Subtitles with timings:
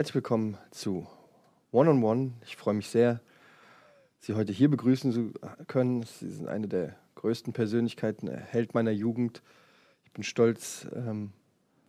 [0.00, 1.06] Herzlich willkommen zu
[1.72, 2.32] One on One.
[2.46, 3.20] Ich freue mich sehr,
[4.18, 5.34] Sie heute hier begrüßen zu
[5.66, 6.04] können.
[6.04, 9.42] Sie sind eine der größten Persönlichkeiten, Held meiner Jugend.
[10.04, 11.34] Ich bin stolz ähm,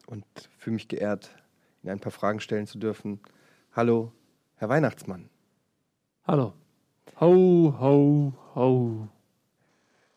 [0.08, 0.26] und
[0.58, 1.30] fühle mich geehrt,
[1.84, 3.22] Ihnen ein paar Fragen stellen zu dürfen.
[3.72, 4.12] Hallo,
[4.56, 5.30] Herr Weihnachtsmann.
[6.26, 6.52] Hallo.
[7.22, 9.08] Ho, ho, ho.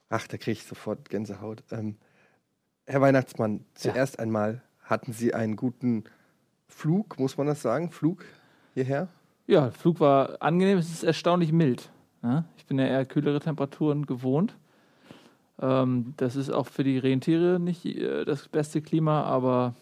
[0.08, 1.62] Ach, da kriege ich sofort Gänsehaut.
[1.70, 1.98] Ähm,
[2.86, 4.18] Herr Weihnachtsmann, zuerst ja.
[4.24, 6.02] einmal hatten Sie einen guten
[6.68, 7.90] Flug, muss man das sagen?
[7.90, 8.24] Flug
[8.74, 9.08] hierher?
[9.46, 10.78] Ja, Flug war angenehm.
[10.78, 11.90] Es ist erstaunlich mild.
[12.22, 12.44] Ja?
[12.56, 14.56] Ich bin ja eher kühlere Temperaturen gewohnt.
[15.60, 19.74] Ähm, das ist auch für die Rentiere nicht äh, das beste Klima, aber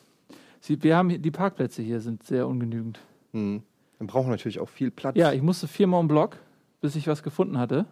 [0.61, 3.01] sie, wir haben die Parkplätze hier sind sehr ungenügend.
[3.33, 3.63] Hm.
[3.99, 5.17] Dann brauchen wir natürlich auch viel Platz.
[5.17, 6.37] Ja, ich musste viermal im Block,
[6.81, 7.87] bis ich was gefunden hatte.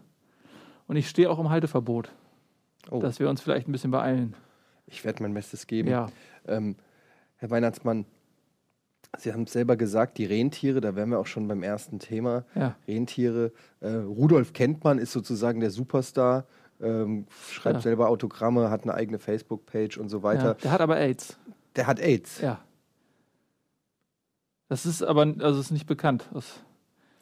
[0.88, 2.10] Und ich stehe auch im Halteverbot,
[2.90, 2.98] oh.
[2.98, 4.34] dass wir uns vielleicht ein bisschen beeilen.
[4.86, 5.88] Ich werde mein Bestes geben.
[5.88, 6.08] Ja.
[6.48, 6.74] Ähm,
[7.36, 8.06] Herr Weihnachtsmann,
[9.18, 12.44] Sie haben es selber gesagt, die Rentiere, da wären wir auch schon beim ersten Thema.
[12.54, 12.76] Ja.
[12.86, 13.52] Rentiere.
[13.80, 16.44] Äh, Rudolf kennt man, ist sozusagen der Superstar,
[16.80, 17.82] ähm, schreibt ja.
[17.82, 20.48] selber Autogramme, hat eine eigene Facebook-Page und so weiter.
[20.48, 21.38] Ja, der hat aber AIDS.
[21.76, 22.40] Der hat AIDS.
[22.40, 22.60] Ja.
[24.68, 26.60] Das ist aber also ist nicht bekannt aus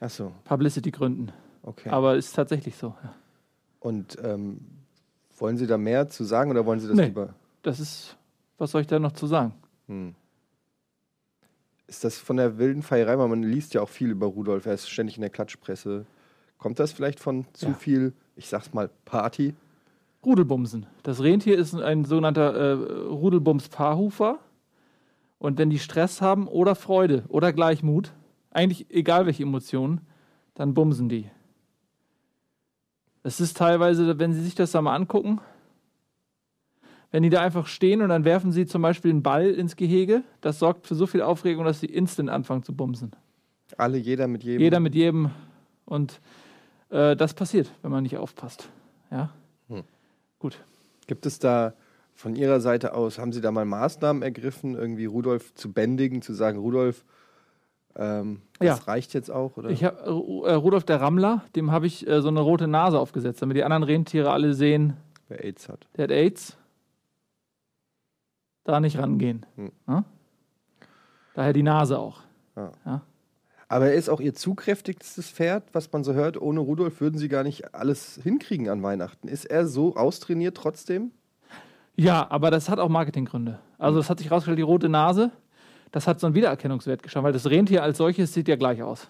[0.06, 0.32] so.
[0.44, 1.32] Publicity-Gründen.
[1.62, 1.88] Okay.
[1.88, 2.94] Aber ist tatsächlich so.
[3.02, 3.14] Ja.
[3.80, 4.60] Und ähm,
[5.38, 7.34] wollen Sie da mehr zu sagen oder wollen Sie das nee, lieber?
[7.62, 8.16] Das ist,
[8.58, 9.54] was soll ich da noch zu sagen?
[9.86, 10.14] Hm.
[11.88, 14.74] Ist das von der wilden Feierei, weil man liest ja auch viel über Rudolf, er
[14.74, 16.06] ist ständig in der Klatschpresse.
[16.58, 17.74] Kommt das vielleicht von zu ja.
[17.74, 19.54] viel, ich sag's mal, Party?
[20.24, 20.86] Rudelbumsen.
[21.02, 22.72] Das Rentier ist ein sogenannter äh,
[23.06, 24.38] Rudelbums-Paarhufer.
[25.38, 28.12] Und wenn die Stress haben oder Freude oder Gleichmut,
[28.50, 30.00] eigentlich egal welche Emotionen,
[30.54, 31.30] dann bumsen die.
[33.22, 35.40] Es ist teilweise, wenn Sie sich das da mal angucken,
[37.10, 40.22] wenn die da einfach stehen und dann werfen sie zum Beispiel einen Ball ins Gehege,
[40.40, 43.12] das sorgt für so viel Aufregung, dass sie instant anfangen zu bumsen.
[43.76, 44.60] Alle, jeder mit jedem.
[44.60, 45.30] Jeder mit jedem.
[45.84, 46.20] Und
[46.90, 48.68] äh, das passiert, wenn man nicht aufpasst.
[49.10, 49.30] Ja?
[49.68, 49.84] Hm.
[50.38, 50.58] Gut.
[51.06, 51.74] Gibt es da
[52.14, 56.34] von Ihrer Seite aus, haben Sie da mal Maßnahmen ergriffen, irgendwie Rudolf zu bändigen, zu
[56.34, 57.04] sagen, Rudolf,
[57.96, 58.74] ähm, das ja.
[58.84, 59.56] reicht jetzt auch?
[59.56, 59.70] Oder?
[59.70, 63.40] Ich hab, äh, Rudolf der Rammler, dem habe ich äh, so eine rote Nase aufgesetzt,
[63.40, 64.94] damit die anderen Rentiere alle sehen,
[65.28, 65.86] wer AIDS hat.
[65.96, 66.56] Der hat AIDS
[68.68, 69.46] da nicht rangehen.
[69.56, 69.72] Hm.
[69.86, 70.04] Ja?
[71.34, 72.20] Daher die Nase auch.
[72.56, 72.72] Ja.
[72.84, 73.02] ja.
[73.68, 76.40] Aber er ist auch ihr zugkräftigstes Pferd, was man so hört.
[76.40, 79.28] Ohne Rudolf würden sie gar nicht alles hinkriegen an Weihnachten.
[79.28, 81.10] Ist er so austrainiert trotzdem?
[81.96, 83.58] Ja, aber das hat auch Marketinggründe.
[83.78, 85.32] Also, es hat sich rausgestellt, die rote Nase,
[85.90, 89.08] das hat so einen Wiedererkennungswert geschaffen, weil das Rentier als solches sieht ja gleich aus.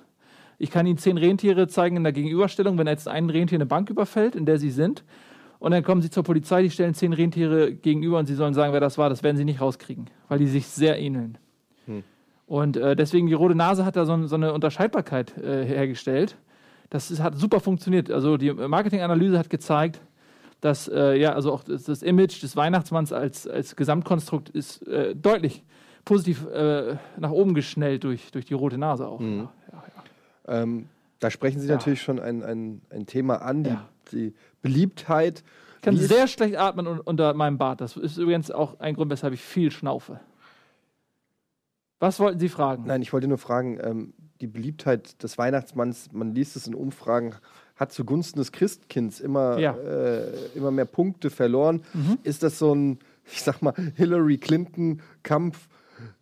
[0.59, 3.91] Ich kann Ihnen zehn Rentiere zeigen in der Gegenüberstellung, wenn jetzt ein Rentier eine Bank
[3.91, 5.05] überfällt, in der Sie sind,
[5.59, 8.73] und dann kommen sie zur Polizei, die stellen zehn Rentiere gegenüber und sie sollen sagen,
[8.73, 9.11] wer das war.
[9.11, 11.39] Das werden sie nicht rauskriegen, weil die sich sehr ähneln.
[11.87, 12.05] Hm.
[12.47, 16.37] Und äh, deswegen die rote Nase hat da so, so eine Unterscheidbarkeit äh, hergestellt.
[16.91, 18.11] Das ist, hat super funktioniert.
[18.11, 20.01] Also die Marketinganalyse hat gezeigt,
[20.61, 25.15] dass äh, ja, also auch das, das, Image des Weihnachtsmanns als, als Gesamtkonstrukt ist äh,
[25.15, 25.65] deutlich
[26.05, 29.21] positiv äh, nach oben geschnellt durch, durch die rote Nase auch.
[29.21, 29.49] Mhm.
[29.73, 29.85] Ja,
[30.47, 30.63] ja.
[30.63, 30.89] Ähm,
[31.21, 31.75] da sprechen Sie ja.
[31.75, 33.77] natürlich schon ein, ein, ein Thema an, die,
[34.13, 35.45] die Beliebtheit.
[35.77, 37.81] Ich kann sehr schlecht atmen unter meinem Bart.
[37.81, 40.21] Das ist übrigens auch ein Grund, weshalb ich viel schnaufe.
[42.01, 42.85] Was wollten Sie fragen?
[42.87, 47.35] Nein, ich wollte nur fragen, ähm, die Beliebtheit des Weihnachtsmanns, man liest es in Umfragen,
[47.77, 49.77] hat zugunsten des Christkinds immer, ja.
[49.77, 51.83] äh, immer mehr Punkte verloren.
[51.93, 52.19] Mhm.
[52.23, 52.99] Ist das so ein,
[53.33, 55.69] ich sag mal, Hillary Clinton-Kampf,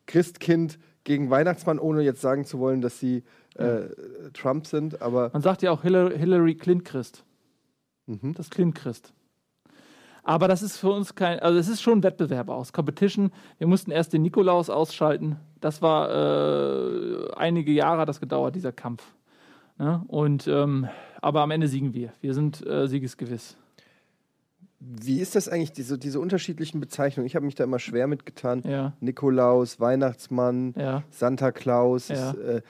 [0.06, 3.22] Christkind gegen Weihnachtsmann, ohne jetzt sagen zu wollen, dass sie
[3.54, 3.88] äh,
[4.32, 5.30] Trump sind, aber.
[5.32, 7.24] Man sagt ja auch Hillary, Hillary Clint Christ.
[8.06, 8.34] Mhm.
[8.34, 9.12] Das Klimt-Christ.
[10.22, 13.30] Aber das ist für uns kein, also es ist schon ein Wettbewerb aus, Competition.
[13.58, 15.36] Wir mussten erst den Nikolaus ausschalten.
[15.60, 19.04] Das war äh, einige Jahre hat das gedauert, dieser Kampf.
[19.78, 20.02] Ne?
[20.08, 20.88] Und ähm,
[21.20, 22.12] aber am Ende siegen wir.
[22.20, 23.56] Wir sind äh, siegesgewiss.
[24.78, 27.26] Wie ist das eigentlich, diese, diese unterschiedlichen Bezeichnungen?
[27.26, 28.62] Ich habe mich da immer schwer mitgetan.
[28.64, 28.92] Ja.
[29.00, 31.02] Nikolaus, Weihnachtsmann, ja.
[31.10, 32.08] Santa Claus.
[32.08, 32.30] Ja.
[32.32, 32.62] Ist, äh,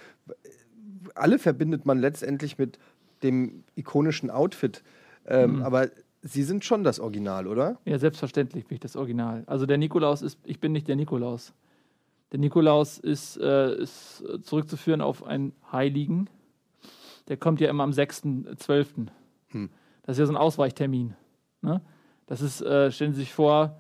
[1.14, 2.78] alle verbindet man letztendlich mit
[3.22, 4.82] dem ikonischen Outfit.
[5.26, 5.62] Ähm, mhm.
[5.62, 5.88] Aber
[6.22, 7.78] Sie sind schon das Original, oder?
[7.84, 9.44] Ja, selbstverständlich bin ich das Original.
[9.46, 11.54] Also der Nikolaus ist, ich bin nicht der Nikolaus.
[12.32, 16.28] Der Nikolaus ist, äh, ist zurückzuführen auf einen Heiligen.
[17.28, 19.06] Der kommt ja immer am 6.12.
[19.50, 19.70] Hm.
[20.02, 21.14] Das ist ja so ein Ausweichtermin.
[21.62, 21.80] Ne?
[22.26, 23.78] Das ist, äh, stellen Sie sich vor,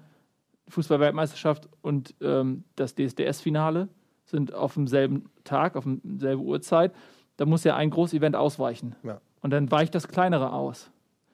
[0.68, 3.88] Fußball-Weltmeisterschaft und ähm, das DSDS-Finale
[4.24, 6.92] sind auf demselben Tag, auf demselben Uhrzeit.
[7.36, 8.96] Da muss ja ein Großevent ausweichen.
[9.02, 9.20] Ja.
[9.42, 10.90] Und dann weicht das kleinere aus.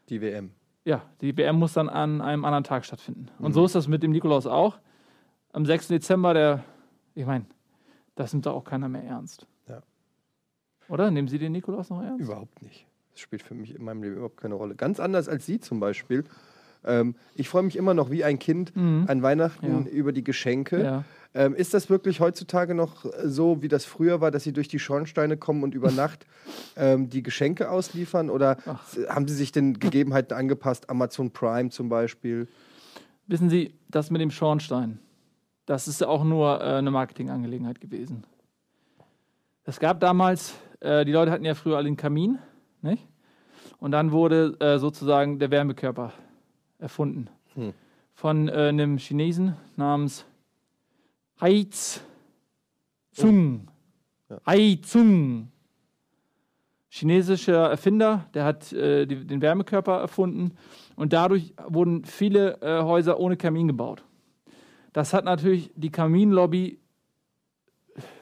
[0.08, 0.50] Die WM.
[0.84, 3.28] Ja, die WM muss dann an einem anderen Tag stattfinden.
[3.38, 3.52] Und mhm.
[3.54, 4.78] so ist das mit dem Nikolaus auch.
[5.52, 5.88] Am 6.
[5.88, 6.64] Dezember, der,
[7.14, 7.46] ich meine,
[8.14, 9.46] das nimmt da auch keiner mehr ernst.
[9.69, 9.82] Ja.
[10.88, 11.10] Oder?
[11.10, 12.25] Nehmen Sie den Nikolaus noch ernst?
[12.25, 12.87] Überhaupt nicht.
[13.12, 14.75] Das spielt für mich in meinem Leben überhaupt keine Rolle.
[14.75, 16.25] Ganz anders als Sie zum Beispiel.
[16.84, 19.05] Ähm, ich freue mich immer noch wie ein Kind mhm.
[19.08, 19.93] an Weihnachten ja.
[19.93, 20.82] über die Geschenke.
[20.82, 21.05] Ja.
[21.34, 24.79] Ähm, ist das wirklich heutzutage noch so, wie das früher war, dass Sie durch die
[24.79, 26.26] Schornsteine kommen und über Nacht
[26.76, 28.29] ähm, die Geschenke ausliefern?
[28.29, 28.84] Oder Ach.
[29.08, 30.90] haben Sie sich den Gegebenheiten angepasst?
[30.90, 32.49] Amazon Prime zum Beispiel?
[33.26, 34.99] Wissen Sie, das mit dem Schornstein,
[35.64, 38.25] das ist auch nur äh, eine Marketingangelegenheit gewesen.
[39.64, 42.38] Es gab damals, äh, die Leute hatten ja früher alle den Kamin,
[42.82, 43.06] nicht?
[43.79, 46.12] Und dann wurde äh, sozusagen der Wärmekörper
[46.82, 47.29] erfunden.
[47.55, 47.73] Hm.
[48.12, 50.26] Von äh, einem Chinesen namens
[51.40, 52.02] Heiz
[53.12, 53.69] Zung.
[54.29, 54.34] Oh.
[54.34, 54.40] Ja.
[54.46, 55.49] Hai Zung.
[56.88, 60.52] Chinesischer Erfinder, der hat äh, die, den Wärmekörper erfunden
[60.94, 64.05] und dadurch wurden viele äh, Häuser ohne Kamin gebaut.
[64.93, 66.79] Das hat natürlich die Kaminlobby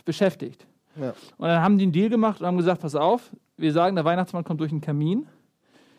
[0.04, 0.68] beschäftigt.
[0.94, 1.14] Ja.
[1.36, 4.04] Und dann haben die einen Deal gemacht und haben gesagt: Pass auf, wir sagen, der
[4.04, 5.26] Weihnachtsmann kommt durch einen Kamin.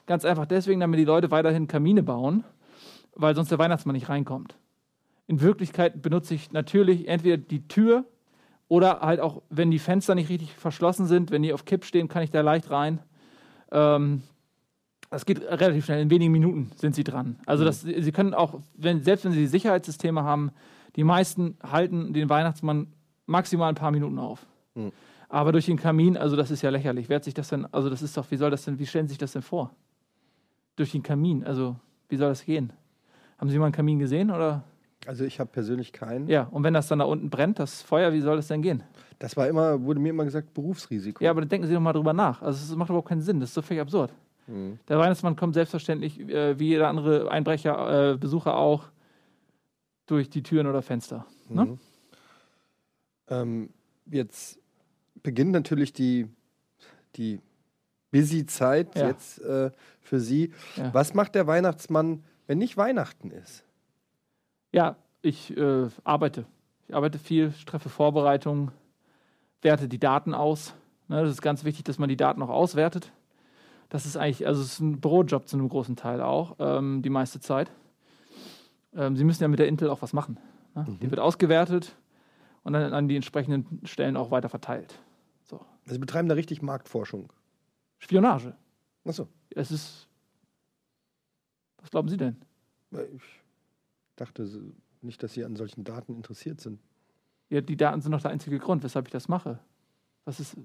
[0.06, 2.46] Ganz einfach deswegen, damit die Leute weiterhin Kamine bauen,
[3.16, 4.56] weil sonst der Weihnachtsmann nicht reinkommt.
[5.28, 8.06] In Wirklichkeit benutze ich natürlich entweder die Tür
[8.68, 12.08] oder halt auch, wenn die Fenster nicht richtig verschlossen sind, wenn die auf Kipp stehen,
[12.08, 13.00] kann ich da leicht rein.
[13.72, 14.24] Ähm,
[15.10, 17.38] das geht relativ schnell, in wenigen Minuten sind sie dran.
[17.46, 20.52] Also das, sie können auch, wenn, selbst wenn sie Sicherheitssysteme haben,
[20.96, 22.88] die meisten halten den Weihnachtsmann
[23.25, 24.46] maximal ein paar Minuten auf.
[24.75, 24.92] Mhm.
[25.28, 27.10] Aber durch den Kamin, also das ist ja lächerlich.
[27.10, 29.08] Wer hat sich das denn, also das ist doch, wie soll das denn, wie stellen
[29.08, 29.72] Sie sich das denn vor?
[30.75, 31.75] Durch den Kamin, also
[32.10, 32.74] wie soll das gehen?
[33.42, 34.64] Haben Sie mal einen Kamin gesehen oder?
[35.08, 36.28] Also ich habe persönlich keinen.
[36.28, 38.84] Ja, und wenn das dann da unten brennt, das Feuer, wie soll das denn gehen?
[39.18, 41.24] Das war immer, wurde mir immer gesagt, Berufsrisiko.
[41.24, 42.44] Ja, aber dann denken Sie doch mal drüber nach.
[42.44, 44.14] Also es macht überhaupt keinen Sinn, das ist so völlig absurd.
[44.46, 44.78] Mhm.
[44.88, 48.90] Der Weihnachtsmann kommt selbstverständlich, äh, wie jeder andere Einbrecher, äh, Besucher auch,
[50.06, 51.26] durch die Türen oder Fenster.
[51.50, 51.66] Ne?
[51.66, 51.80] Mhm.
[53.28, 53.70] Ähm,
[54.06, 54.60] jetzt
[55.24, 56.28] beginnt natürlich die,
[57.16, 57.40] die
[58.12, 59.08] Busy-Zeit ja.
[59.08, 60.54] jetzt äh, für Sie.
[60.76, 60.94] Ja.
[60.94, 63.63] Was macht der Weihnachtsmann, wenn nicht Weihnachten ist?
[64.74, 66.44] Ja, ich äh, arbeite.
[66.89, 68.71] Ich arbeite viel, treffe Vorbereitungen,
[69.62, 70.74] werte die Daten aus.
[71.07, 73.13] Ne, das ist ganz wichtig, dass man die Daten auch auswertet.
[73.88, 77.09] Das ist eigentlich, also es ist ein Bürojob zu einem großen Teil auch, ähm, die
[77.09, 77.71] meiste Zeit.
[78.98, 80.38] Ähm, Sie müssen ja mit der Intel auch was machen.
[80.75, 80.86] Ne?
[80.89, 81.00] Mhm.
[81.00, 81.95] Die wird ausgewertet
[82.63, 85.00] und dann an die entsprechenden Stellen auch weiter verteilt.
[85.45, 85.56] So.
[85.83, 87.31] Also Sie betreiben da richtig Marktforschung.
[87.98, 88.57] Spionage.
[89.06, 89.30] Achso.
[89.51, 90.09] Es ist.
[91.81, 92.38] Was glauben Sie denn?
[93.16, 93.24] Ich
[94.16, 94.48] dachte
[95.01, 96.80] nicht, dass Sie an solchen Daten interessiert sind.
[97.50, 99.60] Ja, die Daten sind doch der einzige Grund, weshalb ich das mache.
[100.25, 100.56] Was ist.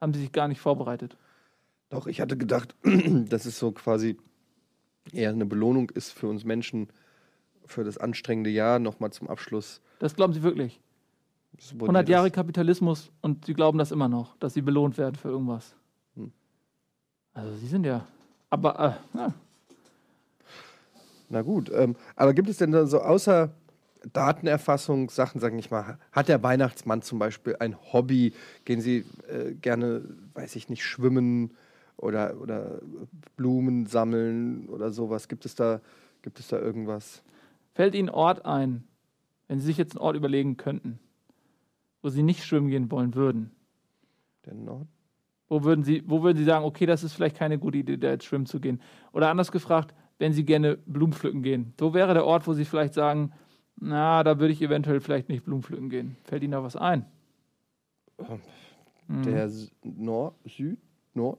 [0.00, 1.16] Haben Sie sich gar nicht vorbereitet?
[1.90, 2.74] Doch, ich hatte gedacht,
[3.28, 4.16] dass es so quasi
[5.12, 6.88] eher eine Belohnung ist für uns Menschen
[7.66, 9.80] für das anstrengende Jahr nochmal zum Abschluss.
[9.98, 10.80] Das glauben Sie wirklich?
[11.72, 15.74] 100 Jahre Kapitalismus und Sie glauben das immer noch, dass Sie belohnt werden für irgendwas.
[16.16, 16.32] Hm.
[17.34, 18.06] Also Sie sind ja.
[18.48, 19.34] Aber äh, ja.
[21.30, 23.54] Na gut, ähm, aber gibt es denn da so außer
[24.12, 28.32] Datenerfassung Sachen, sage ich mal, hat der Weihnachtsmann zum Beispiel ein Hobby?
[28.64, 30.02] Gehen Sie äh, gerne,
[30.34, 31.52] weiß ich nicht, schwimmen
[31.96, 32.80] oder, oder
[33.36, 35.28] Blumen sammeln oder sowas?
[35.28, 35.80] Gibt es da,
[36.22, 37.22] gibt es da irgendwas?
[37.74, 38.82] Fällt Ihnen Ort ein,
[39.46, 40.98] wenn Sie sich jetzt einen Ort überlegen könnten,
[42.02, 43.52] wo Sie nicht schwimmen gehen wollen würden?
[44.46, 44.88] Der Nord?
[45.48, 48.10] Wo würden Sie, wo würden Sie sagen, okay, das ist vielleicht keine gute Idee, da
[48.10, 48.80] jetzt schwimmen zu gehen?
[49.12, 52.66] Oder anders gefragt, wenn Sie gerne Blumen pflücken gehen, wo wäre der Ort, wo Sie
[52.66, 53.32] vielleicht sagen,
[53.76, 56.16] na, da würde ich eventuell vielleicht nicht Blumen pflücken gehen?
[56.24, 57.06] Fällt Ihnen da was ein?
[58.18, 60.04] Ähm, der mhm.
[60.04, 60.78] Nord, Süd,
[61.14, 61.38] Nord,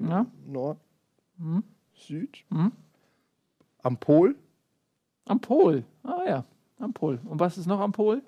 [0.00, 0.26] ja.
[0.44, 0.78] Nord,
[1.38, 1.62] mhm.
[1.94, 2.72] Süd, mhm.
[3.82, 4.34] am Pol?
[5.26, 6.44] Am Pol, ah ja,
[6.80, 7.20] am Pol.
[7.24, 8.22] Und was ist noch am Pol?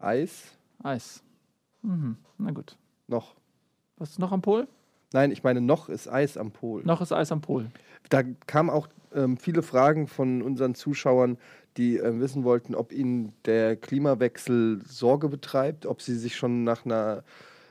[0.00, 0.58] Eis.
[0.82, 1.22] Eis.
[1.82, 2.16] Mhm.
[2.38, 2.76] Na gut.
[3.06, 3.36] Noch.
[3.98, 4.66] Was ist noch am Pol?
[5.16, 6.82] Nein, ich meine, noch ist Eis am Pol.
[6.84, 7.70] Noch ist Eis am Pol.
[8.10, 11.38] Da kamen auch ähm, viele Fragen von unseren Zuschauern,
[11.78, 16.84] die äh, wissen wollten, ob ihnen der Klimawechsel Sorge betreibt, ob sie sich schon nach
[16.84, 17.24] einer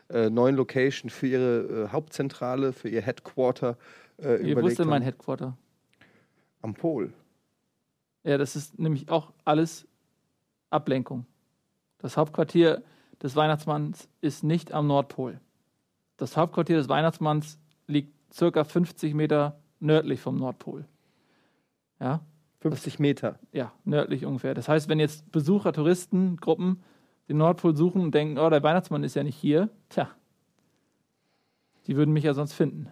[0.10, 3.78] äh, neuen Location für ihre äh, Hauptzentrale, für ihr Headquarter
[4.18, 5.56] äh, Ihr überlegt denn mein Headquarter?
[6.64, 7.14] Am Pol.
[8.24, 9.88] Ja, das ist nämlich auch alles
[10.72, 11.28] Ablenkung.
[12.00, 12.82] Das Hauptquartier
[13.22, 15.40] des Weihnachtsmanns ist nicht am Nordpol.
[16.18, 20.86] Das Hauptquartier des Weihnachtsmanns liegt circa 50 Meter nördlich vom Nordpol.
[22.00, 22.22] Ja?
[22.60, 23.40] 50 Meter?
[23.52, 24.54] Ja, nördlich ungefähr.
[24.54, 26.84] Das heißt, wenn jetzt Besucher, Touristen, Gruppen
[27.28, 30.10] den Nordpol suchen und denken, oh, der Weihnachtsmann ist ja nicht hier, tja,
[31.88, 32.88] die würden mich ja sonst finden.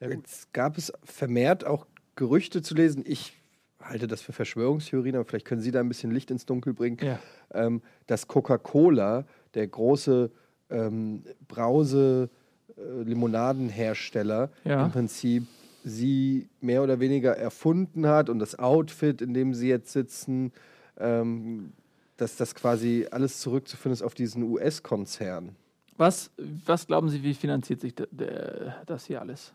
[0.00, 1.86] Ja, jetzt gab es vermehrt auch
[2.16, 3.04] Gerüchte zu lesen.
[3.06, 3.32] Ich
[3.80, 6.98] halte das für Verschwörungstheorien, aber vielleicht können Sie da ein bisschen Licht ins Dunkel bringen,
[7.02, 7.18] ja.
[7.52, 9.24] ähm, dass Coca-Cola,
[9.54, 10.30] der große
[10.68, 12.30] ähm, Brause,
[12.76, 14.84] Limonadenhersteller ja.
[14.84, 15.46] im Prinzip
[15.84, 20.52] sie mehr oder weniger erfunden hat und das Outfit, in dem sie jetzt sitzen,
[20.98, 21.72] ähm,
[22.16, 25.56] dass das quasi alles zurückzuführen ist auf diesen US-Konzern.
[25.96, 29.52] Was, was glauben Sie, wie finanziert sich das hier alles?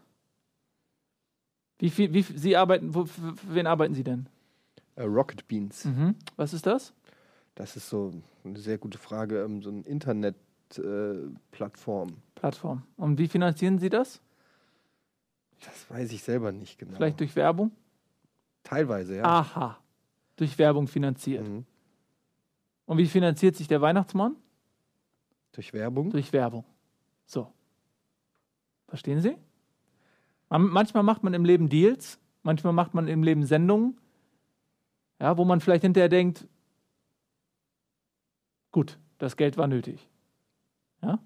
[1.79, 4.27] Wie viel, wie, Sie arbeiten, wo, für wen arbeiten Sie denn?
[4.97, 5.85] Uh, Rocket Beans.
[5.85, 6.15] Mhm.
[6.35, 6.93] Was ist das?
[7.55, 9.43] Das ist so eine sehr gute Frage.
[9.43, 10.44] Ähm, so eine Internet-Plattform.
[10.77, 12.83] Äh, Plattform.
[12.97, 14.21] Und wie finanzieren Sie das?
[15.63, 16.95] Das weiß ich selber nicht genau.
[16.95, 17.71] Vielleicht durch Werbung?
[18.63, 19.23] Teilweise, ja.
[19.23, 19.77] Aha.
[20.35, 21.47] Durch Werbung finanziert.
[21.47, 21.65] Mhm.
[22.85, 24.35] Und wie finanziert sich der Weihnachtsmann?
[25.53, 26.11] Durch Werbung?
[26.11, 26.65] Durch Werbung.
[27.25, 27.51] So.
[28.87, 29.37] Verstehen Sie?
[30.49, 33.99] Manchmal macht man im Leben Deals, manchmal macht man im Leben Sendungen,
[35.19, 36.47] ja, wo man vielleicht hinterher denkt,
[38.71, 40.07] gut, das Geld war nötig.
[41.05, 41.19] Ja?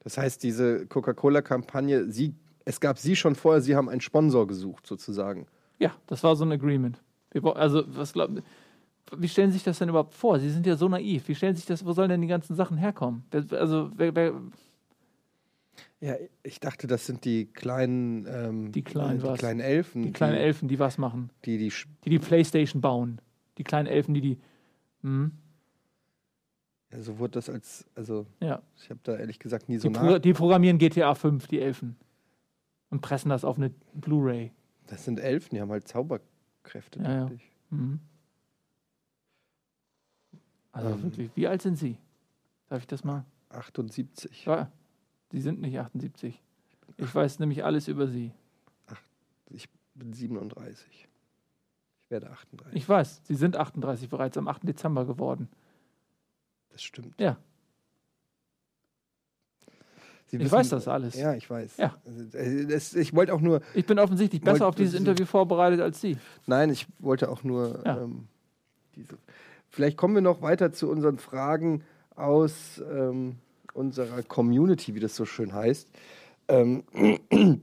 [0.00, 2.08] Das heißt, diese Coca-Cola-Kampagne,
[2.64, 5.46] es gab Sie schon vorher, Sie haben einen Sponsor gesucht, sozusagen.
[5.78, 7.00] Ja, das war so ein Agreement.
[7.54, 8.42] Also, was glauben
[9.16, 10.38] wie stellen Sie sich das denn überhaupt vor?
[10.38, 11.28] Sie sind ja so naiv.
[11.28, 13.24] Wie stellen Sie sich das, wo sollen denn die ganzen Sachen herkommen?
[13.50, 14.34] Also, wer, wer
[16.00, 20.02] ja, ich dachte, das sind die kleinen, ähm, die kleinen, die kleinen Elfen.
[20.02, 21.30] Die kleinen die, Elfen, die was machen.
[21.44, 21.72] Die die,
[22.04, 23.20] die die Playstation bauen.
[23.58, 24.38] Die kleinen Elfen, die die.
[25.02, 25.30] Hm?
[27.00, 28.60] So wurde das als, also ja.
[28.76, 31.96] ich habe da ehrlich gesagt nie so die, nach die programmieren GTA 5, die Elfen.
[32.90, 34.52] Und pressen das auf eine Blu-ray.
[34.88, 37.00] Das sind Elfen, die haben halt Zauberkräfte.
[37.02, 37.30] Ja, ja.
[37.70, 38.00] Mhm.
[40.72, 41.02] Also ähm.
[41.02, 41.96] wirklich, wie alt sind Sie?
[42.68, 43.24] Darf ich das mal?
[43.48, 44.44] 78.
[44.44, 44.70] Ja,
[45.30, 46.42] Sie sind nicht 78.
[46.98, 48.32] Ich weiß nämlich alles über Sie.
[48.86, 49.00] Ach,
[49.50, 51.08] ich bin 37.
[52.02, 52.76] Ich werde 38.
[52.76, 54.68] Ich weiß, Sie sind 38 bereits am 8.
[54.68, 55.48] Dezember geworden.
[56.72, 57.20] Das stimmt.
[57.20, 57.36] Ja.
[60.26, 61.14] Sie ich weiß das alles.
[61.14, 61.76] Ja, ich weiß.
[61.76, 61.94] Ja.
[62.68, 63.60] Das, ich wollte auch nur.
[63.74, 66.16] Ich bin offensichtlich besser auf dieses Interview vorbereitet als Sie.
[66.46, 68.00] Nein, ich wollte auch nur ja.
[68.00, 68.28] ähm,
[68.96, 69.18] diese.
[69.68, 71.84] Vielleicht kommen wir noch weiter zu unseren Fragen
[72.16, 73.36] aus ähm,
[73.74, 75.90] unserer Community, wie das so schön heißt.
[76.48, 76.84] Ähm,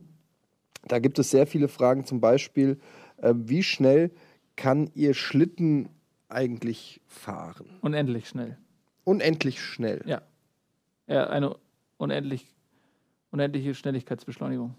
[0.87, 2.79] da gibt es sehr viele Fragen, zum Beispiel,
[3.17, 4.11] äh, wie schnell
[4.55, 5.89] kann Ihr Schlitten
[6.27, 7.65] eigentlich fahren?
[7.81, 8.57] Unendlich schnell.
[9.03, 10.01] Unendlich schnell.
[10.05, 10.21] Ja.
[11.07, 11.55] Ja, eine
[11.97, 12.53] unendlich,
[13.31, 14.75] unendliche Schnelligkeitsbeschleunigung.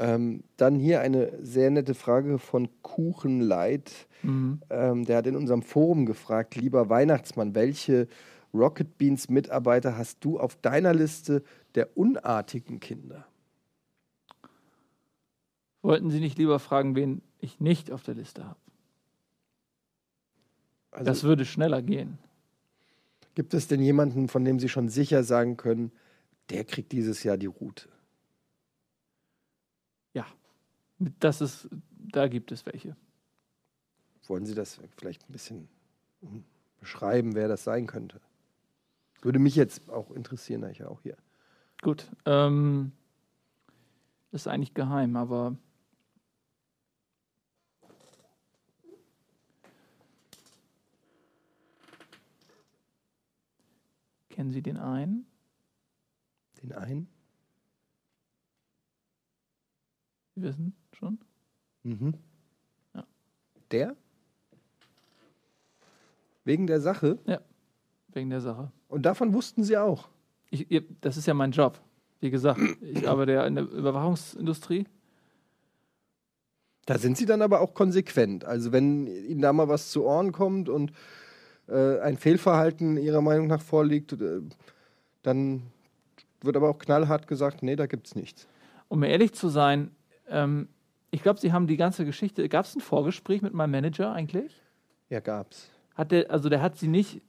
[0.00, 4.06] Ähm, dann hier eine sehr nette Frage von Kuchenleid.
[4.22, 4.60] Mhm.
[4.70, 8.06] Ähm, der hat in unserem Forum gefragt, lieber Weihnachtsmann, welche
[8.54, 11.42] Rocket Beans Mitarbeiter hast du auf deiner Liste
[11.74, 13.26] der unartigen Kinder?
[15.82, 18.60] Wollten Sie nicht lieber fragen, wen ich nicht auf der Liste habe?
[20.90, 22.18] Also, das würde schneller gehen.
[23.34, 25.92] Gibt es denn jemanden, von dem Sie schon sicher sagen können,
[26.50, 27.88] der kriegt dieses Jahr die Route?
[31.20, 32.96] Das ist, da gibt es welche.
[34.26, 35.68] Wollen Sie das vielleicht ein bisschen
[36.80, 38.20] beschreiben, wer das sein könnte?
[39.22, 41.16] Würde mich jetzt auch interessieren, da ich ja auch hier.
[41.82, 42.10] Gut.
[42.26, 42.92] Ähm,
[44.32, 45.56] ist eigentlich geheim, aber
[54.48, 55.26] kennen Sie den einen?
[56.62, 57.08] Den einen?
[60.34, 61.18] Sie wissen schon?
[61.82, 62.14] Mhm.
[62.94, 63.04] Ja.
[63.70, 63.96] Der?
[66.44, 67.18] Wegen der Sache?
[67.26, 67.42] Ja,
[68.08, 68.72] wegen der Sache.
[68.88, 70.08] Und davon wussten Sie auch?
[70.50, 70.66] Ich,
[71.02, 71.78] das ist ja mein Job.
[72.20, 74.86] Wie gesagt, ich arbeite ja in der Überwachungsindustrie.
[76.86, 78.46] Da sind Sie dann aber auch konsequent.
[78.46, 80.92] Also wenn Ihnen da mal was zu Ohren kommt und
[81.68, 84.40] äh, ein Fehlverhalten Ihrer Meinung nach vorliegt, äh,
[85.22, 85.62] dann
[86.40, 88.46] wird aber auch knallhart gesagt, nee, da gibt es nichts.
[88.88, 89.90] Um ehrlich zu sein,
[90.28, 90.68] ähm,
[91.10, 92.48] ich glaube, Sie haben die ganze Geschichte.
[92.48, 94.52] Gab es ein Vorgespräch mit meinem Manager eigentlich?
[95.08, 95.70] Ja, gab's.
[95.94, 97.22] Hat der, also der hat Sie nicht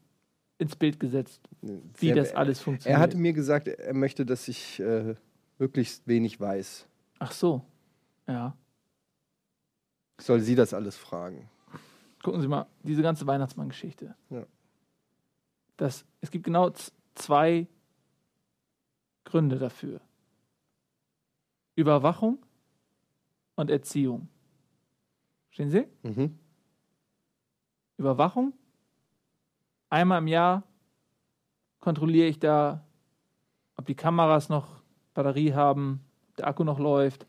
[0.57, 2.97] ins Bild gesetzt, wie Sehr, das alles funktioniert.
[2.97, 5.15] Er hatte mir gesagt, er möchte, dass ich äh,
[5.57, 6.85] möglichst wenig weiß.
[7.19, 7.63] Ach so,
[8.27, 8.55] ja.
[10.19, 11.49] Soll sie das alles fragen?
[12.21, 14.15] Gucken Sie mal, diese ganze Weihnachtsmann-Geschichte.
[14.29, 14.45] Ja.
[15.77, 16.71] Das, es gibt genau
[17.15, 17.67] zwei
[19.23, 20.01] Gründe dafür.
[21.75, 22.39] Überwachung
[23.55, 24.27] und Erziehung.
[25.47, 25.87] Verstehen Sie?
[26.03, 26.37] Mhm.
[27.97, 28.53] Überwachung.
[29.89, 30.63] Einmal im Jahr
[31.79, 32.85] kontrolliere ich da,
[33.77, 34.81] ob die Kameras noch
[35.13, 37.25] Batterie haben, ob der Akku noch läuft,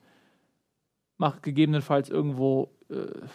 [1.17, 3.27] mache gegebenenfalls irgendwo äh,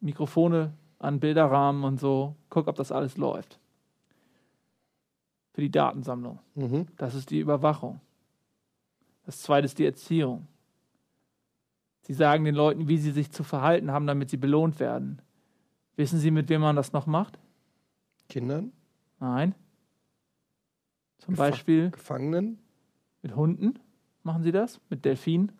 [0.00, 2.36] Mikrofone an Bilderrahmen und so.
[2.50, 3.58] Guck, ob das alles läuft.
[5.52, 6.40] Für die Datensammlung.
[6.54, 6.86] Mhm.
[6.96, 8.00] Das ist die Überwachung.
[9.26, 10.46] Das zweite ist die Erziehung.
[12.02, 15.22] Sie sagen den Leuten, wie sie sich zu verhalten haben, damit sie belohnt werden.
[15.96, 17.38] Wissen Sie, mit wem man das noch macht?
[18.28, 18.72] Kindern?
[19.20, 19.54] Nein.
[21.18, 21.90] Zum Gef Beispiel.
[21.90, 22.58] Gefangenen?
[23.22, 23.78] Mit Hunden
[24.22, 24.80] machen Sie das?
[24.90, 25.52] Mit Delfinen?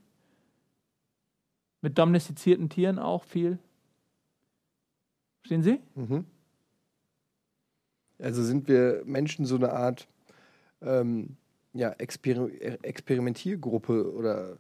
[1.81, 3.59] Mit domestizierten Tieren auch viel?
[5.45, 5.81] Verstehen Sie?
[5.95, 6.25] Mhm.
[8.19, 10.09] Also sind wir Menschen so eine Art
[10.81, 11.37] ähm,
[11.75, 12.49] ja, Exper
[12.83, 14.57] Experimentiergruppe oder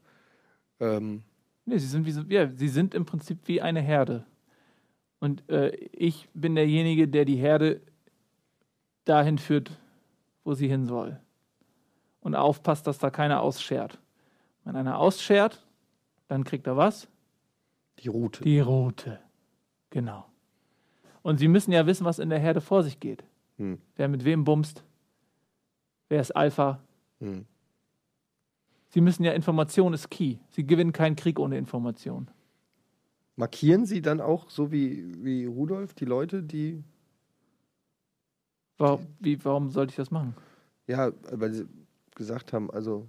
[0.80, 1.22] ähm,
[1.64, 4.26] Nee, sie sind, wie so, ja, sie sind im Prinzip wie eine Herde.
[5.20, 7.80] Und äh, ich bin derjenige, der die Herde
[9.06, 9.70] dahin führt,
[10.44, 11.18] wo sie hin soll.
[12.20, 13.98] Und aufpasst, dass da keiner ausschert.
[14.64, 15.64] Wenn einer ausschert,
[16.28, 17.08] dann kriegt er was?
[18.00, 18.44] Die Route.
[18.44, 19.20] Die Route.
[19.88, 20.26] Genau.
[21.24, 23.24] Und sie müssen ja wissen, was in der Herde vor sich geht.
[23.56, 23.78] Hm.
[23.96, 24.84] Wer mit wem bumst.
[26.10, 26.80] Wer ist Alpha.
[27.18, 27.46] Hm.
[28.90, 30.36] Sie müssen ja, Information ist key.
[30.50, 32.30] Sie gewinnen keinen Krieg ohne Information.
[33.36, 36.84] Markieren Sie dann auch, so wie, wie Rudolf, die Leute, die.
[38.76, 40.36] Warum, wie, warum sollte ich das machen?
[40.86, 41.66] Ja, weil Sie
[42.14, 43.08] gesagt haben, also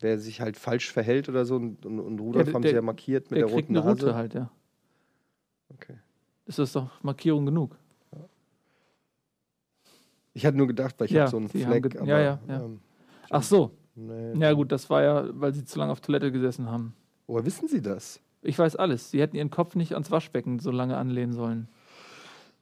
[0.00, 2.82] wer sich halt falsch verhält oder so und, und, Rudolf ja, haben der, sie ja
[2.82, 4.06] markiert mit der, der roten eine Nase.
[4.06, 4.50] Route halt, ja.
[5.68, 5.98] Okay.
[6.50, 7.76] Ist das doch Markierung genug?
[10.34, 11.96] Ich hatte nur gedacht, weil ich ja, habe so einen Fleck.
[11.96, 12.62] Aber, ja, ja, ja.
[12.62, 12.80] Ähm,
[13.30, 14.38] Ach so, Nee.
[14.38, 16.94] Ja, gut, das war ja, weil sie zu lange auf Toilette gesessen haben.
[17.26, 18.20] Woher wissen Sie das?
[18.42, 19.10] Ich weiß alles.
[19.10, 21.68] Sie hätten ihren Kopf nicht ans Waschbecken so lange anlehnen sollen.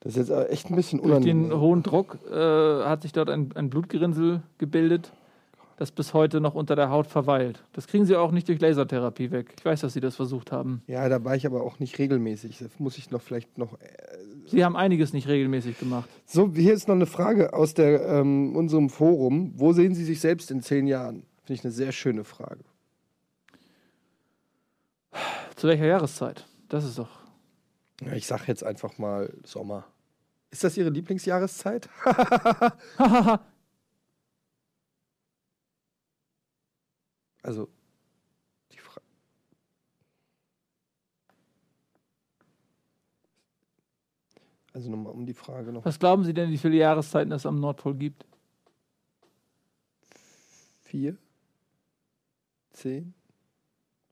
[0.00, 1.40] Das ist jetzt echt ein bisschen unangenehm.
[1.42, 2.34] Durch den hohen Druck äh,
[2.84, 5.12] hat sich dort ein, ein Blutgerinnsel gebildet
[5.78, 7.62] das bis heute noch unter der Haut verweilt.
[7.72, 9.54] Das kriegen sie auch nicht durch Lasertherapie weg.
[9.56, 10.82] Ich weiß, dass sie das versucht haben.
[10.88, 12.58] Ja, da war ich aber auch nicht regelmäßig.
[12.58, 13.74] Das muss ich noch vielleicht noch.
[13.74, 13.86] Äh
[14.46, 16.08] sie haben einiges nicht regelmäßig gemacht.
[16.26, 19.52] So, hier ist noch eine Frage aus der, ähm, unserem Forum.
[19.54, 21.22] Wo sehen Sie sich selbst in zehn Jahren?
[21.44, 22.64] Finde ich eine sehr schöne Frage.
[25.54, 26.44] Zu welcher Jahreszeit?
[26.68, 27.20] Das ist doch.
[28.04, 29.84] Ja, ich sage jetzt einfach mal Sommer.
[30.50, 31.88] Ist das Ihre Lieblingsjahreszeit?
[37.42, 37.68] Also,
[38.72, 39.06] die Frage.
[44.72, 45.84] Also nochmal um die Frage noch.
[45.84, 48.26] Was glauben Sie denn, wie viele Jahreszeiten es am Nordpol gibt?
[50.82, 51.16] Vier?
[52.72, 53.14] Zehn?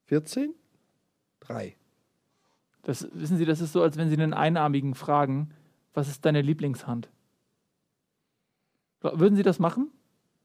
[0.05, 0.55] Vierzehn?
[1.41, 1.77] Drei.
[2.83, 5.53] Das, wissen Sie, das ist so, als wenn Sie einen Einarmigen fragen,
[5.95, 7.11] was ist deine Lieblingshand?
[9.01, 9.91] Würden Sie das machen?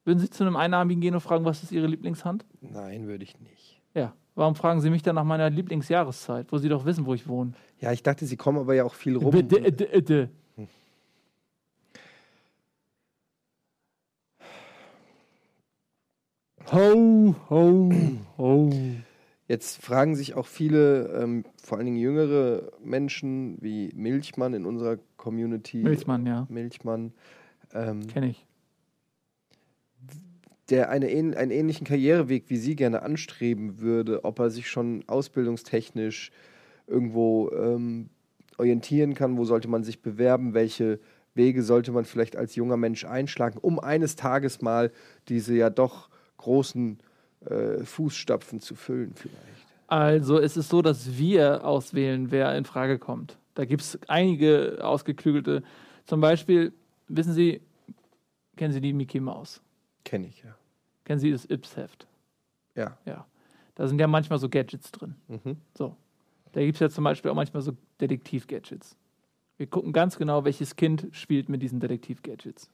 [0.03, 2.45] Würden Sie zu einem Einarmigen gehen und fragen, was ist Ihre Lieblingshand?
[2.61, 3.81] Nein, würde ich nicht.
[3.93, 4.13] Ja.
[4.33, 7.51] Warum fragen Sie mich dann nach meiner Lieblingsjahreszeit, wo Sie doch wissen, wo ich wohne?
[7.79, 9.31] Ja, ich dachte, Sie kommen aber ja auch viel rum.
[9.31, 10.29] Bitte, bitte, bitte.
[10.55, 10.67] Hm.
[16.71, 17.91] Ho, ho,
[18.37, 18.69] ho.
[19.47, 24.97] Jetzt fragen sich auch viele, ähm, vor allen Dingen jüngere Menschen wie Milchmann in unserer
[25.17, 25.83] Community.
[25.83, 26.47] Milchmann, ja.
[26.49, 27.13] Milchmann.
[27.73, 28.47] Ähm, Kenne ich
[30.71, 36.31] der eine, einen ähnlichen Karriereweg wie Sie gerne anstreben würde, ob er sich schon ausbildungstechnisch
[36.87, 38.09] irgendwo ähm,
[38.57, 40.99] orientieren kann, wo sollte man sich bewerben, welche
[41.33, 44.91] Wege sollte man vielleicht als junger Mensch einschlagen, um eines Tages mal
[45.27, 46.99] diese ja doch großen
[47.45, 49.41] äh, Fußstapfen zu füllen vielleicht.
[49.87, 53.37] Also es ist so, dass wir auswählen, wer in Frage kommt.
[53.55, 55.63] Da gibt es einige ausgeklügelte.
[56.05, 56.71] Zum Beispiel,
[57.09, 57.61] wissen Sie,
[58.55, 59.61] kennen Sie die Mickey Maus?
[60.05, 60.55] Kenne ich, ja.
[61.05, 62.07] Kennen Sie das Ips-Heft?
[62.75, 62.97] Ja.
[63.05, 63.25] Ja.
[63.75, 65.15] Da sind ja manchmal so Gadgets drin.
[65.27, 65.57] Mhm.
[65.77, 65.95] So.
[66.51, 68.97] Da gibt es ja zum Beispiel auch manchmal so Detektiv-Gadgets.
[69.57, 72.69] Wir gucken ganz genau, welches Kind spielt mit diesen Detektiv-Gadgets.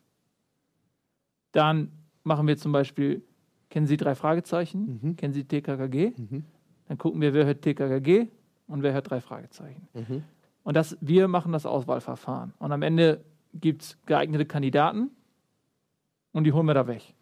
[1.52, 1.92] Dann
[2.24, 3.24] machen wir zum Beispiel,
[3.70, 5.00] kennen Sie drei Fragezeichen?
[5.02, 5.16] Mhm.
[5.16, 6.14] Kennen Sie TKKG?
[6.18, 6.46] Mhm.
[6.88, 8.28] Dann gucken wir, wer hört TKKG
[8.68, 9.88] und wer hört drei Fragezeichen.
[9.94, 10.24] Mhm.
[10.64, 12.54] Und das, wir machen das Auswahlverfahren.
[12.60, 15.12] Und am Ende gibt es geeignete Kandidaten
[16.34, 17.14] und die holen wir da weg.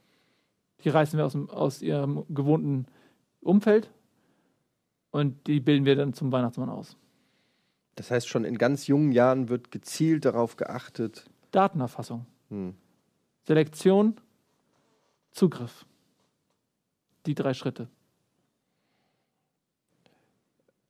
[0.86, 2.86] Die reißen wir aus, dem, aus ihrem gewohnten
[3.42, 3.90] Umfeld
[5.10, 6.96] und die bilden wir dann zum Weihnachtsmann aus.
[7.96, 11.26] Das heißt, schon in ganz jungen Jahren wird gezielt darauf geachtet.
[11.52, 12.28] Datenerfassung.
[12.50, 12.76] Hm.
[13.48, 14.16] Selektion,
[15.32, 15.86] Zugriff.
[17.26, 17.88] Die drei Schritte.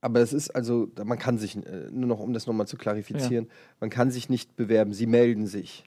[0.01, 3.45] Aber es ist also, man kann sich, äh, nur noch um das nochmal zu klarifizieren,
[3.45, 3.51] ja.
[3.79, 5.85] man kann sich nicht bewerben, sie melden sich.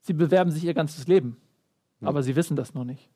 [0.00, 1.36] Sie bewerben sich ihr ganzes Leben,
[2.00, 2.08] hm.
[2.08, 3.10] aber sie wissen das noch nicht.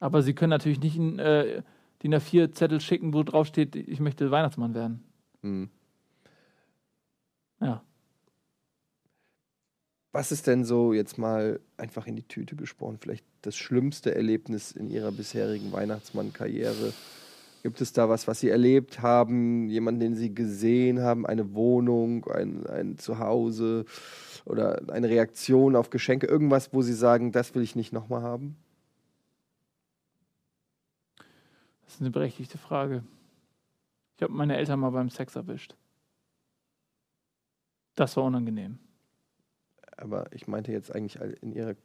[0.00, 1.62] Aber sie können natürlich nicht einen äh,
[2.02, 5.04] DIN A4-Zettel schicken, wo drauf steht, ich möchte Weihnachtsmann werden.
[5.42, 5.70] Hm.
[7.60, 7.82] Ja.
[10.12, 14.72] Was ist denn so jetzt mal einfach in die Tüte gesprochen, vielleicht das schlimmste Erlebnis
[14.72, 16.92] in Ihrer bisherigen Weihnachtsmann-Karriere?
[17.62, 22.24] Gibt es da was, was Sie erlebt haben, jemanden, den Sie gesehen haben, eine Wohnung,
[22.26, 23.84] ein, ein Zuhause
[24.44, 28.56] oder eine Reaktion auf Geschenke, irgendwas, wo Sie sagen, das will ich nicht nochmal haben?
[31.88, 33.02] Das ist eine berechtigte Frage.
[34.16, 35.74] Ich habe meine Eltern mal beim Sex erwischt.
[37.94, 38.78] Das war unangenehm.
[39.96, 41.76] Aber ich meinte jetzt eigentlich in Ihrer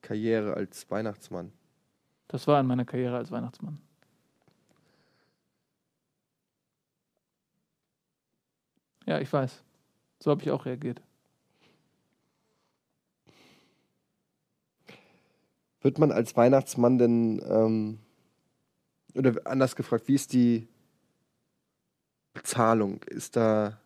[0.00, 1.52] Karriere als Weihnachtsmann.
[2.26, 3.82] Das war in meiner Karriere als Weihnachtsmann.
[9.04, 9.62] Ja, ich weiß.
[10.20, 11.02] So habe ich auch reagiert.
[15.82, 17.98] Wird man als Weihnachtsmann denn, ähm,
[19.14, 20.68] oder anders gefragt, wie ist die
[22.32, 23.02] Bezahlung?
[23.04, 23.80] Ist da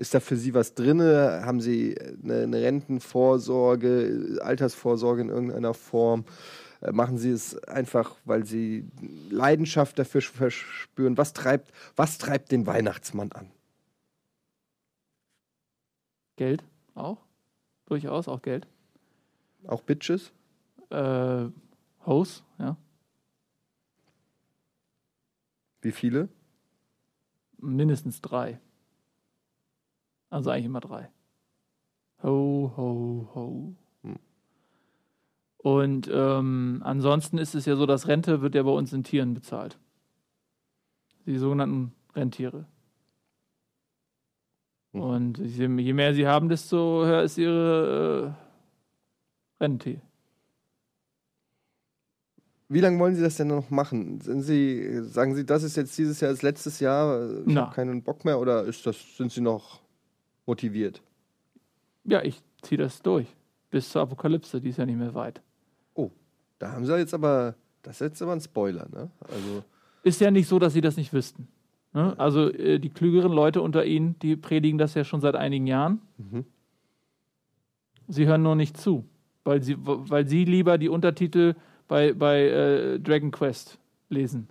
[0.00, 1.02] ist da für Sie was drin?
[1.02, 6.24] Haben Sie eine, eine Rentenvorsorge, Altersvorsorge in irgendeiner Form?
[6.80, 8.88] Äh, machen Sie es einfach, weil Sie
[9.28, 11.18] Leidenschaft dafür verspüren?
[11.18, 13.50] Was treibt, was treibt den Weihnachtsmann an?
[16.36, 17.18] Geld auch.
[17.84, 18.66] Durchaus auch Geld.
[19.66, 20.32] Auch Bitches?
[20.88, 21.44] Äh,
[22.06, 22.78] Hose, ja.
[25.80, 26.28] Wie viele?
[27.58, 28.60] Mindestens drei.
[30.28, 31.10] Also eigentlich immer drei.
[32.22, 33.74] Ho, ho, ho.
[34.02, 34.18] Hm.
[35.58, 39.34] Und ähm, ansonsten ist es ja so, dass Rente wird ja bei uns in Tieren
[39.34, 39.78] bezahlt.
[41.26, 42.66] Die sogenannten Rentiere.
[44.92, 45.00] Hm.
[45.00, 48.36] Und je mehr sie haben, desto höher ist ihre
[49.60, 50.00] äh, Rente.
[52.72, 54.20] Wie lange wollen Sie das denn noch machen?
[54.20, 58.00] Sind Sie, sagen Sie, das ist jetzt dieses Jahr das letztes Jahr, ich habe keinen
[58.00, 59.80] Bock mehr oder ist das, sind Sie noch
[60.46, 61.02] motiviert.
[62.04, 63.26] Ja, ich ziehe das durch.
[63.72, 65.42] Bis zur Apokalypse, die ist ja nicht mehr weit.
[65.94, 66.12] Oh,
[66.60, 69.10] da haben sie jetzt aber, das ist jetzt aber ein Spoiler, ne?
[69.22, 69.64] Also.
[70.04, 71.48] Ist ja nicht so, dass sie das nicht wüssten.
[71.92, 72.16] Ne?
[72.20, 76.02] Also äh, die klügeren Leute unter ihnen, die predigen das ja schon seit einigen Jahren.
[76.18, 76.44] Mhm.
[78.06, 79.04] Sie hören nur nicht zu,
[79.42, 81.56] weil sie, weil sie lieber die Untertitel
[81.90, 84.48] bei, bei äh, Dragon Quest lesen,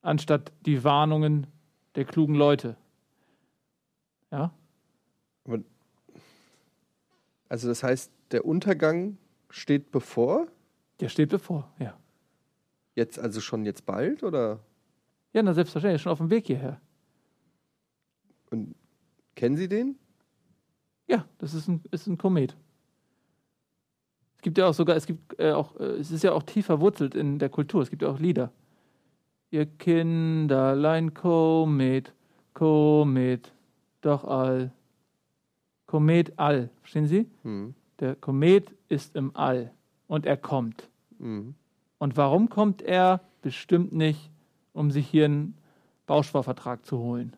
[0.00, 1.48] anstatt die Warnungen
[1.96, 2.76] der klugen Leute.
[4.30, 4.54] Ja?
[5.44, 5.58] Aber,
[7.48, 9.18] also das heißt, der Untergang
[9.50, 10.46] steht bevor?
[11.00, 11.98] Der steht bevor, ja.
[12.94, 14.60] Jetzt also schon jetzt bald oder?
[15.32, 16.80] Ja, na selbstverständlich, schon auf dem Weg hierher.
[18.50, 18.76] Und
[19.34, 19.98] kennen Sie den?
[21.08, 22.56] Ja, das ist ein, ist ein Komet.
[24.44, 26.66] Es gibt ja auch sogar, es gibt äh, auch, äh, es ist ja auch tief
[26.66, 27.80] verwurzelt in der Kultur.
[27.80, 28.52] Es gibt ja auch Lieder.
[29.50, 32.12] Ihr Kinderlein Komet,
[32.52, 33.54] Komet,
[34.02, 34.70] doch all.
[35.86, 37.26] Komet All, verstehen Sie?
[37.42, 37.74] Mhm.
[38.00, 39.70] Der Komet ist im All
[40.08, 40.90] und er kommt.
[41.18, 41.54] Mhm.
[41.96, 43.20] Und warum kommt er?
[43.40, 44.30] Bestimmt nicht,
[44.74, 45.56] um sich hier einen
[46.04, 47.34] Bausparvertrag zu holen.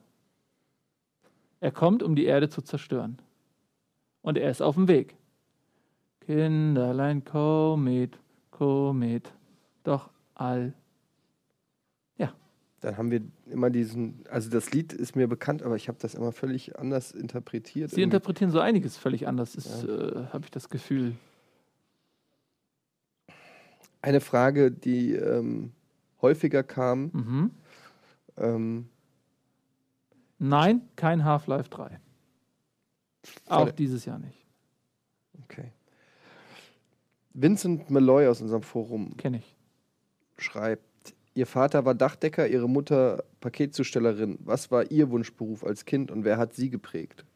[1.60, 3.18] Er kommt, um die Erde zu zerstören.
[4.22, 5.15] Und er ist auf dem Weg.
[6.26, 8.18] Kinderlein, Komet,
[8.50, 9.32] Komet,
[9.84, 10.74] doch all
[12.86, 16.14] dann haben wir immer diesen, also das Lied ist mir bekannt, aber ich habe das
[16.14, 17.90] immer völlig anders interpretiert.
[17.90, 19.88] Sie interpretieren so einiges völlig anders, ja.
[19.88, 21.16] äh, habe ich das Gefühl.
[24.02, 25.72] Eine Frage, die ähm,
[26.22, 27.10] häufiger kam.
[27.12, 27.50] Mhm.
[28.36, 28.88] Ähm,
[30.38, 31.98] Nein, kein Half-Life 3.
[33.46, 34.46] Auch dieses Jahr nicht.
[35.42, 35.72] Okay.
[37.36, 39.16] Vincent Malloy aus unserem Forum.
[39.18, 39.56] Kenne ich.
[40.38, 40.82] Schreibt,
[41.34, 44.38] Ihr Vater war Dachdecker, Ihre Mutter Paketzustellerin.
[44.42, 47.26] Was war Ihr Wunschberuf als Kind und wer hat Sie geprägt?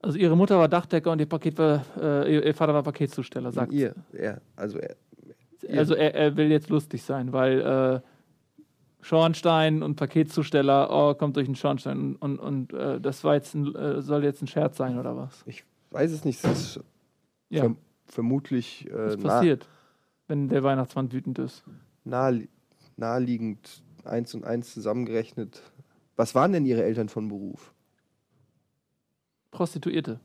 [0.00, 3.72] Also Ihre Mutter war Dachdecker und Ihr, Paket war, äh, Ihr Vater war Paketzusteller, sagt
[3.72, 4.96] Ihr, er, also er.
[5.68, 8.00] Also er, er, will jetzt lustig sein, weil äh,
[9.00, 13.54] Schornstein und Paketzusteller, oh, kommt durch den Schornstein und, und, und äh, das war jetzt
[13.54, 15.42] ein, äh, soll jetzt ein Scherz sein oder was?
[15.46, 16.44] Ich weiß es nicht.
[16.44, 16.80] Es ist
[17.50, 17.62] ja.
[17.62, 18.86] verm vermutlich.
[18.88, 19.68] Äh, was passiert?
[20.28, 21.64] wenn der Weihnachtsmann wütend ist.
[22.04, 22.48] Nahe,
[22.96, 25.62] naheliegend, eins und eins zusammengerechnet.
[26.16, 27.74] Was waren denn Ihre Eltern von Beruf?
[29.50, 30.20] Prostituierte.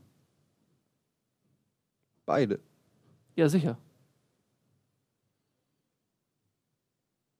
[2.26, 2.60] Beide.
[3.36, 3.78] Ja, sicher.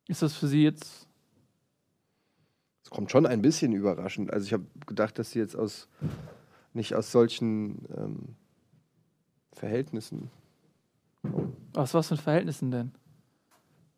[0.08, 1.08] Ist das für Sie jetzt.
[2.84, 4.32] Es kommt schon ein bisschen überraschend.
[4.32, 5.88] Also ich habe gedacht, dass Sie jetzt aus
[6.74, 8.36] nicht aus solchen ähm,
[9.52, 10.30] Verhältnissen
[11.76, 12.92] aus was für Verhältnissen denn?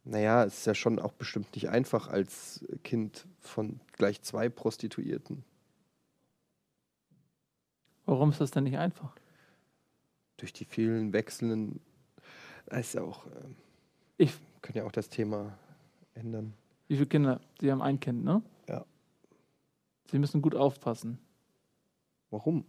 [0.04, 5.44] Naja, es ist ja schon auch bestimmt nicht einfach als Kind von gleich zwei Prostituierten.
[8.06, 9.16] Warum ist das denn nicht einfach?
[10.38, 11.80] Durch die vielen wechselnden.
[12.68, 13.26] Das ist ja auch.
[13.26, 13.30] Äh,
[14.18, 15.58] ich können ja auch das Thema
[16.14, 16.54] ändern.
[16.88, 17.42] Wie viele Kinder?
[17.60, 18.44] Sie haben ein Kind, ne?
[18.70, 18.86] Ja.
[20.12, 21.18] Sie müssen gut aufpassen.
[22.36, 22.66] Warum?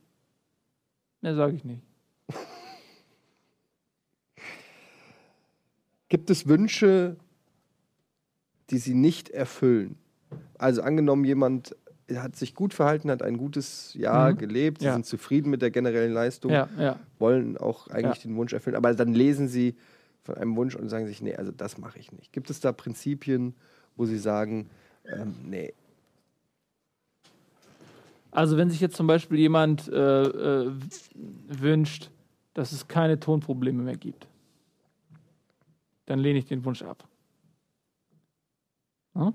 [1.22, 1.82] Ne, sage ich nicht.
[6.08, 7.16] Gibt es Wünsche,
[8.70, 9.98] die sie nicht erfüllen?
[10.56, 11.74] Also angenommen, jemand
[12.14, 14.38] hat sich gut verhalten, hat ein gutes Jahr mhm.
[14.38, 14.92] gelebt, sie ja.
[14.92, 17.00] sind zufrieden mit der generellen Leistung, ja, ja.
[17.18, 19.74] wollen auch eigentlich den Wunsch erfüllen, aber dann lesen sie
[20.22, 22.32] von einem Wunsch und sagen sich, nee, also das mache ich nicht.
[22.32, 23.56] Gibt es da Prinzipien,
[23.96, 24.70] wo sie sagen,
[25.12, 25.74] ähm, nee.
[28.36, 30.70] Also wenn sich jetzt zum Beispiel jemand äh, äh,
[31.48, 32.10] wünscht,
[32.52, 34.28] dass es keine Tonprobleme mehr gibt,
[36.04, 37.08] dann lehne ich den Wunsch ab.
[39.14, 39.32] Hm?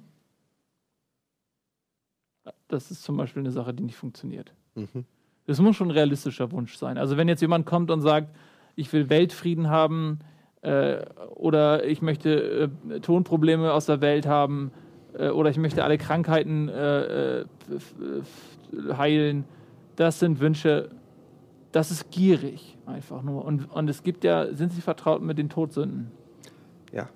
[2.68, 4.54] Das ist zum Beispiel eine Sache, die nicht funktioniert.
[4.76, 5.06] Mhm.
[5.48, 7.00] Das muss schon ein realistischer Wunsch sein.
[7.00, 8.36] Also wenn jetzt jemand kommt und sagt,
[8.76, 10.20] ich will Weltfrieden haben
[10.62, 14.72] äh, oder ich möchte äh, Tonprobleme aus der Welt haben
[15.18, 17.46] äh, oder ich möchte alle Krankheiten äh, äh,
[18.98, 19.46] heilen,
[19.96, 20.90] das sind Wünsche,
[21.72, 23.46] das ist gierig einfach nur.
[23.46, 26.12] Und, und es gibt ja, sind Sie vertraut mit den Todsünden?
[26.92, 27.10] Ja.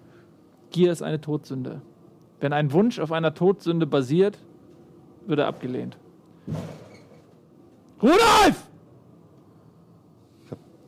[0.72, 1.82] Gier ist eine Todsünde.
[2.40, 4.38] Wenn ein Wunsch auf einer Todsünde basiert,
[5.26, 5.98] wird er abgelehnt.
[8.02, 8.70] Rudolf!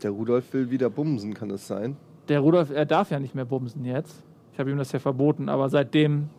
[0.03, 1.97] Der Rudolf will wieder bumsen, kann das sein?
[2.27, 4.23] Der Rudolf, er darf ja nicht mehr bumsen jetzt.
[4.53, 6.29] Ich habe ihm das ja verboten, aber seitdem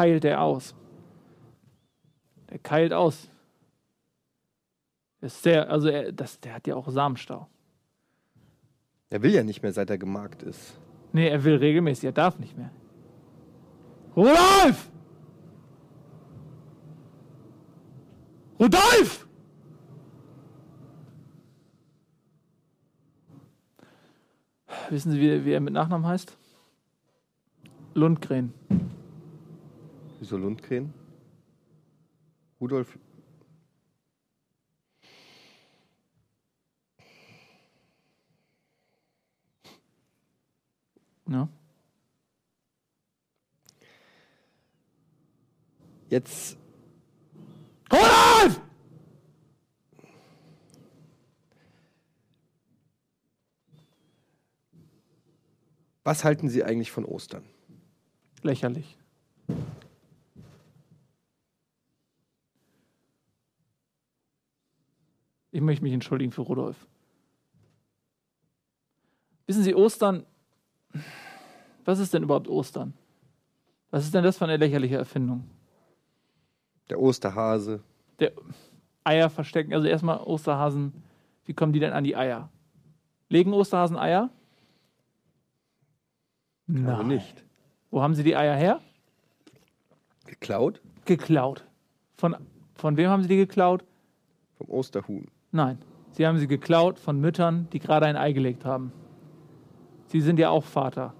[0.00, 0.74] keilt er aus.
[2.48, 3.28] Der keilt aus.
[5.20, 7.46] Ist sehr, also er, das, der hat ja auch Samenstau.
[9.10, 10.78] Er will ja nicht mehr, seit er gemarkt ist.
[11.12, 12.70] Nee, er will regelmäßig, er darf nicht mehr.
[14.16, 14.90] Rudolf!
[18.58, 19.26] Rudolf!
[24.88, 26.36] Wissen Sie, wie, wie er mit Nachnamen heißt?
[27.94, 28.54] Lundgren.
[30.20, 30.92] Wieso Lundgren?
[32.60, 32.98] Rudolf.
[41.26, 41.48] Ja.
[46.10, 46.58] Jetzt.
[47.90, 48.60] Rudolf!
[56.04, 57.46] Was halten Sie eigentlich von Ostern?
[58.42, 58.99] Lächerlich.
[65.52, 66.86] Ich möchte mich entschuldigen für Rudolf.
[69.46, 70.24] Wissen Sie, Ostern,
[71.84, 72.94] was ist denn überhaupt Ostern?
[73.90, 75.48] Was ist denn das für eine lächerliche Erfindung?
[76.88, 77.82] Der Osterhase.
[78.20, 78.32] Der
[79.02, 79.74] Eier verstecken.
[79.74, 80.92] Also erstmal Osterhasen.
[81.46, 82.48] Wie kommen die denn an die Eier?
[83.28, 84.30] Legen Osterhasen Eier?
[86.66, 87.08] Nein.
[87.08, 87.44] nicht.
[87.90, 88.80] Wo haben Sie die Eier her?
[90.26, 90.80] Geklaut?
[91.04, 91.64] Geklaut.
[92.16, 92.36] Von,
[92.74, 93.84] von wem haben Sie die geklaut?
[94.58, 95.26] Vom Osterhuhn.
[95.52, 95.78] Nein.
[96.12, 98.92] Sie haben sie geklaut von Müttern, die gerade ein Ei gelegt haben.
[100.06, 101.14] Sie sind ja auch Vater.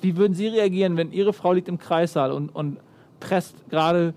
[0.00, 2.78] Wie würden Sie reagieren, wenn Ihre Frau liegt im Kreissaal und, und
[3.20, 4.14] presst gerade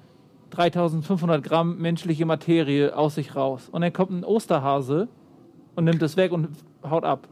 [0.51, 3.69] 3500 Gramm menschliche Materie aus sich raus?
[3.71, 5.08] Und dann kommt ein Osterhase
[5.75, 6.49] und nimmt es weg und
[6.84, 7.27] haut ab.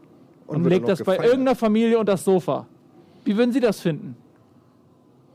[0.47, 1.19] Und, und legt das gefeiert.
[1.19, 2.65] bei irgendeiner Familie unter das Sofa.
[3.23, 4.15] Wie würden Sie das finden?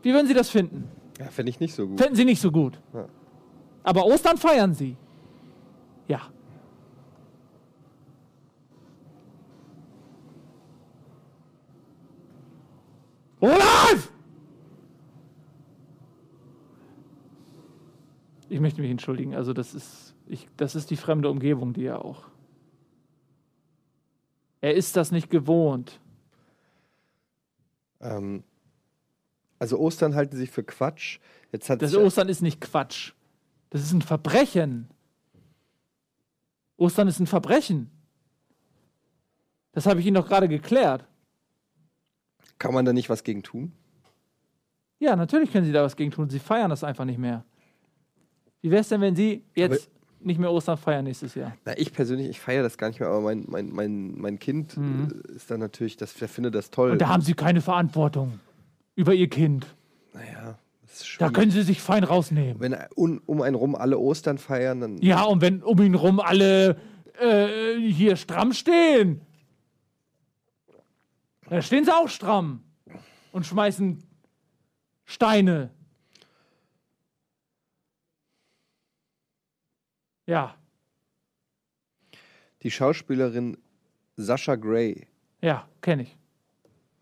[0.03, 0.89] Wie würden Sie das finden?
[1.19, 1.99] Ja, fände ich nicht so gut.
[1.99, 2.81] Fänden Sie nicht so gut.
[2.93, 3.07] Ja.
[3.85, 4.97] Aber Ostern feiern Sie.
[6.09, 6.21] Ja.
[18.55, 19.35] Ich möchte mich entschuldigen.
[19.35, 22.29] Also das ist, ich, das ist die fremde Umgebung, die er auch.
[24.61, 25.99] Er ist das nicht gewohnt.
[28.01, 28.45] Ähm,
[29.59, 31.19] also Ostern halten sie für Quatsch.
[31.51, 33.15] Jetzt hat das Ostern ist nicht Quatsch.
[33.71, 34.89] Das ist ein Verbrechen.
[36.77, 37.91] Ostern ist ein Verbrechen.
[39.73, 41.05] Das habe ich Ihnen doch gerade geklärt.
[42.61, 43.73] Kann man da nicht was gegen tun?
[45.01, 46.31] Ja, natürlich können Sie da was gegen tun.
[46.31, 47.45] Sie feiern das einfach nicht mehr.
[48.65, 51.55] Wie wäre es denn, wenn Sie jetzt aber, nicht mehr Ostern feiern nächstes Jahr?
[51.67, 54.75] Na, ich persönlich, ich feiere das gar nicht mehr, aber mein, mein, mein, mein Kind
[54.79, 55.23] mhm.
[55.29, 56.93] Äh, ist dann natürlich, das, der findet das toll.
[56.93, 58.41] Und da haben Sie keine Verantwortung
[58.95, 59.67] über Ihr Kind.
[60.15, 60.59] Naja.
[61.19, 62.59] Da können Sie sich fein rausnehmen.
[62.59, 64.97] Wenn um, um einen rum alle Ostern feiern, dann.
[65.03, 66.79] Ja, und wenn um ihn rum alle
[67.21, 69.21] äh, hier stramm stehen.
[71.51, 72.63] Da stehen sie auch stramm.
[73.31, 74.03] und schmeißen
[75.05, 75.69] Steine.
[80.27, 80.55] Ja.
[82.63, 83.59] Die Schauspielerin
[84.17, 85.07] Sascha Gray.
[85.43, 86.17] Ja, kenne ich.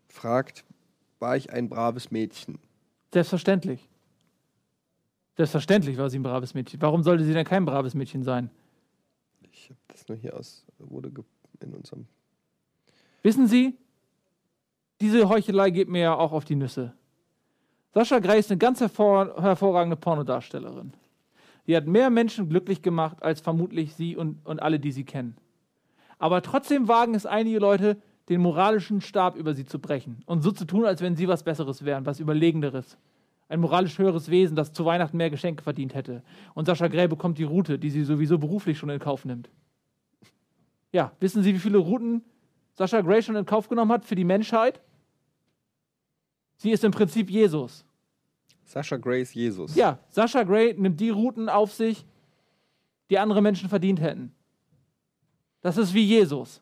[0.09, 0.65] Fragt,
[1.19, 2.59] war ich ein braves Mädchen?
[3.13, 3.87] Selbstverständlich.
[5.37, 6.81] Selbstverständlich war sie ein braves Mädchen.
[6.81, 8.49] Warum sollte sie denn kein braves Mädchen sein?
[9.51, 11.11] Ich habe das nur hier aus, wurde
[11.61, 12.07] in unserem.
[13.21, 13.77] Wissen Sie,
[14.99, 16.93] diese Heuchelei geht mir ja auch auf die Nüsse.
[17.93, 20.93] Sascha Gray ist eine ganz hervor hervorragende Pornodarstellerin.
[21.67, 25.37] Die hat mehr Menschen glücklich gemacht als vermutlich Sie und, und alle, die sie kennen.
[26.19, 27.97] Aber trotzdem wagen es einige Leute,
[28.29, 31.43] den moralischen Stab über sie zu brechen und so zu tun, als wenn sie was
[31.43, 32.97] Besseres wären, was Überlegenderes.
[33.49, 36.23] Ein moralisch höheres Wesen, das zu Weihnachten mehr Geschenke verdient hätte.
[36.53, 39.49] Und Sascha Gray bekommt die Route, die sie sowieso beruflich schon in Kauf nimmt.
[40.91, 42.23] Ja, wissen Sie, wie viele Routen
[42.75, 44.79] Sascha Gray schon in Kauf genommen hat für die Menschheit?
[46.55, 47.85] Sie ist im Prinzip Jesus.
[48.65, 49.75] Sascha Gray ist Jesus.
[49.75, 52.05] Ja, Sascha Gray nimmt die Routen auf sich,
[53.09, 54.33] die andere Menschen verdient hätten.
[55.61, 56.61] Das ist wie Jesus.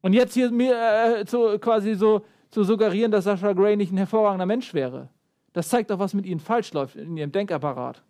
[0.00, 3.96] Und jetzt hier mir äh, zu, quasi so zu suggerieren, dass Sascha Gray nicht ein
[3.96, 5.08] hervorragender Mensch wäre,
[5.52, 8.02] das zeigt doch, was mit ihnen falsch läuft in ihrem Denkapparat.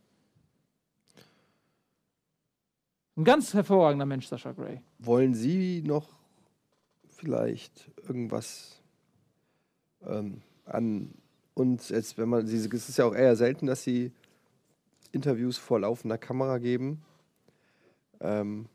[3.17, 4.81] Ein ganz hervorragender Mensch, Sascha Gray.
[4.99, 6.09] Wollen Sie noch
[7.09, 8.81] vielleicht irgendwas
[10.05, 11.15] ähm, an
[11.55, 14.12] uns, jetzt, wenn man, es ist ja auch eher selten, dass Sie
[15.12, 17.03] Interviews vor laufender Kamera geben.
[18.21, 18.67] Ähm,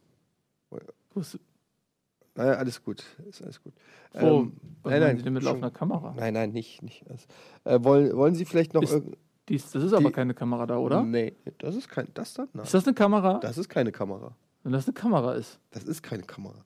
[2.36, 3.04] naja, alles gut.
[3.28, 3.74] Ist alles gut.
[4.14, 4.42] Wo?
[4.42, 5.18] Ähm, nein, nein.
[5.18, 6.14] Sie denn mit laufender Kamera?
[6.16, 6.84] Nein, nein, nicht.
[6.84, 7.04] nicht.
[7.64, 8.84] Äh, wollen, wollen Sie vielleicht noch.
[8.84, 9.02] Ist,
[9.50, 11.04] dies, das ist aber keine Kamera da, oder?
[11.04, 12.08] Nee, das ist kein.
[12.14, 12.50] Das dann?
[12.54, 12.66] Nein.
[12.66, 13.40] Ist das eine Kamera?
[13.40, 14.36] Das ist keine Kamera.
[14.64, 15.60] Wenn das eine Kamera ist.
[15.72, 16.66] Das ist keine Kamera.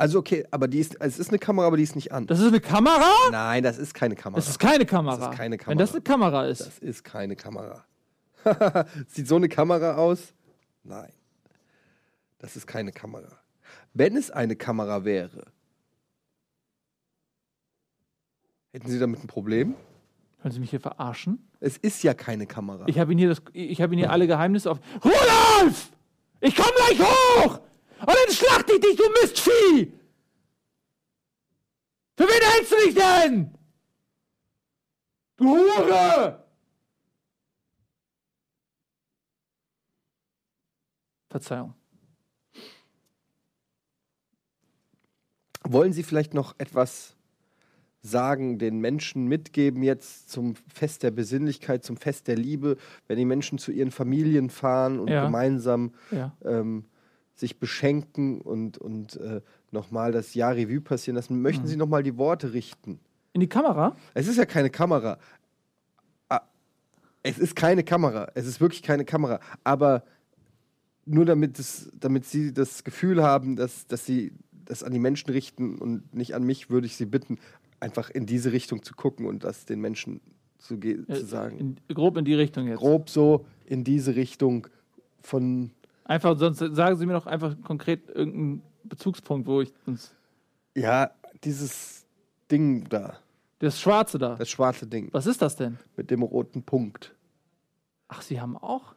[0.00, 2.26] Also okay, aber die ist, es ist eine Kamera, aber die ist nicht an.
[2.26, 3.12] Das ist eine Kamera?
[3.30, 4.40] Nein, das ist keine Kamera.
[4.40, 5.16] Das ist keine Kamera.
[5.18, 5.70] Das ist keine Kamera.
[5.70, 6.60] Wenn das eine Kamera ist.
[6.60, 7.84] Das ist keine Kamera.
[9.08, 10.32] Sieht so eine Kamera aus?
[10.84, 11.12] Nein.
[12.38, 13.28] Das ist keine Kamera.
[13.92, 15.44] Wenn es eine Kamera wäre,
[18.72, 19.74] hätten Sie damit ein Problem?
[20.40, 21.46] Wollen Sie mich hier verarschen?
[21.60, 22.86] Es ist ja keine Kamera.
[22.88, 24.80] Ich habe Ihnen, hier das, ich hab Ihnen hier alle Geheimnisse auf.
[25.04, 25.92] Rudolf!
[26.40, 27.60] Ich komme gleich hoch!
[28.00, 29.92] Und dann schlacht ich dich, du Mistvieh!
[32.16, 33.54] Für wen hältst du dich denn?
[35.36, 36.44] Du Hure!
[41.28, 41.74] Verzeihung.
[45.62, 47.14] Wollen Sie vielleicht noch etwas
[48.02, 53.26] sagen, den Menschen mitgeben jetzt zum Fest der Besinnlichkeit, zum Fest der Liebe, wenn die
[53.26, 55.24] Menschen zu ihren Familien fahren und ja.
[55.24, 56.36] gemeinsam ja.
[56.44, 56.86] Ähm,
[57.40, 61.40] sich beschenken und, und äh, nochmal das Jahr Revue passieren lassen?
[61.42, 61.68] Möchten mhm.
[61.68, 63.00] Sie nochmal die Worte richten?
[63.32, 63.96] In die Kamera?
[64.14, 65.18] Es ist ja keine Kamera.
[66.28, 66.42] Ah,
[67.22, 68.30] es ist keine Kamera.
[68.34, 69.40] Es ist wirklich keine Kamera.
[69.64, 70.04] Aber
[71.04, 74.32] nur damit, es, damit Sie das Gefühl haben, dass, dass Sie
[74.64, 77.38] das an die Menschen richten und nicht an mich, würde ich Sie bitten,
[77.80, 80.20] einfach in diese Richtung zu gucken und das den Menschen
[80.58, 81.58] zu, ja, zu sagen.
[81.58, 82.78] In, grob in die Richtung jetzt.
[82.78, 84.66] Grob so in diese Richtung
[85.22, 85.70] von.
[86.10, 90.12] Einfach, sonst sagen Sie mir noch einfach konkret irgendeinen Bezugspunkt, wo ich uns.
[90.74, 91.12] Ja,
[91.44, 92.04] dieses
[92.50, 93.18] Ding da.
[93.60, 94.34] Das schwarze da.
[94.34, 95.10] Das schwarze Ding.
[95.12, 95.78] Was ist das denn?
[95.96, 97.14] Mit dem roten Punkt.
[98.08, 98.96] Ach, Sie haben auch?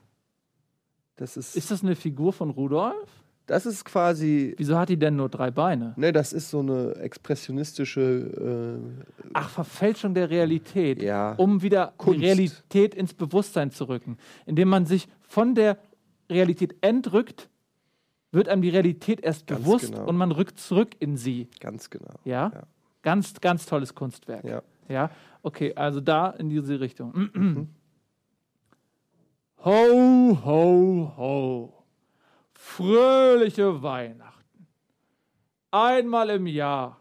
[1.16, 1.56] Das ist.
[1.56, 3.08] Ist das eine Figur von Rudolf?
[3.46, 4.56] Das ist quasi.
[4.58, 5.94] Wieso hat die denn nur drei Beine?
[5.98, 8.80] Ne, das ist so eine expressionistische.
[9.22, 11.00] Äh, Ach, Verfälschung der Realität.
[11.04, 11.34] Ja.
[11.34, 12.20] Um wieder Kunst.
[12.20, 14.18] die Realität ins Bewusstsein zu rücken.
[14.48, 15.78] Indem man sich von der
[16.30, 17.50] Realität entrückt,
[18.32, 20.06] wird einem die Realität erst ganz bewusst genau.
[20.08, 21.50] und man rückt zurück in sie.
[21.60, 22.14] Ganz genau.
[22.26, 22.52] Ja?
[22.54, 22.64] ja.
[23.02, 24.44] Ganz, ganz tolles Kunstwerk.
[24.44, 24.64] Ja.
[24.90, 25.12] Ja.
[25.42, 27.30] Okay, also da in diese Richtung.
[27.34, 27.70] Mhm.
[29.66, 31.84] Ho, ho, ho
[32.64, 34.68] fröhliche Weihnachten.
[35.72, 37.00] Einmal im Jahr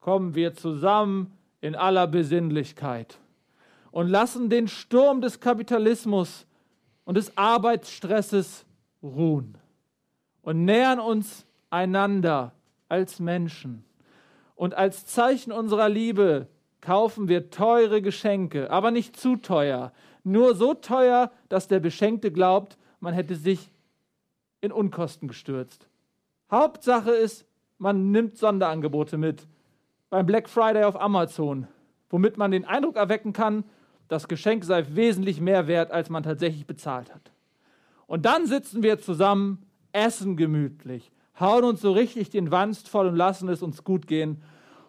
[0.00, 3.18] kommen wir zusammen in aller Besinnlichkeit
[3.90, 6.46] und lassen den Sturm des Kapitalismus
[7.06, 8.66] und des Arbeitsstresses
[9.02, 9.56] ruhen
[10.42, 12.52] und nähern uns einander
[12.88, 13.84] als Menschen.
[14.54, 16.48] Und als Zeichen unserer Liebe
[16.80, 19.92] kaufen wir teure Geschenke, aber nicht zu teuer,
[20.24, 23.70] nur so teuer, dass der Beschenkte glaubt, man hätte sich
[24.60, 25.88] in Unkosten gestürzt.
[26.50, 27.46] Hauptsache ist,
[27.78, 29.46] man nimmt Sonderangebote mit.
[30.10, 31.68] Beim Black Friday auf Amazon,
[32.08, 33.64] womit man den Eindruck erwecken kann,
[34.08, 37.32] das Geschenk sei wesentlich mehr wert, als man tatsächlich bezahlt hat.
[38.06, 43.16] Und dann sitzen wir zusammen, essen gemütlich, hauen uns so richtig den Wanst voll und
[43.16, 44.42] lassen es uns gut gehen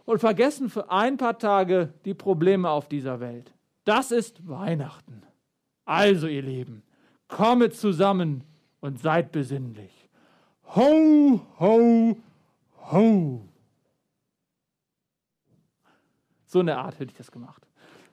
[0.06, 3.54] und vergessen für ein paar Tage die Probleme auf dieser Welt.
[3.84, 5.24] Das ist Weihnachten.
[5.86, 6.84] Also, ihr Lieben,
[7.28, 8.44] kommet zusammen
[8.82, 10.10] und seid besinnlich.
[10.76, 12.18] Ho, ho,
[12.92, 13.42] ho.
[16.46, 17.66] So eine Art hätte ich das gemacht.